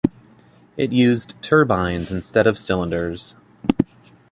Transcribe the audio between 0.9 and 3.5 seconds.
used turbines instead of cylinders.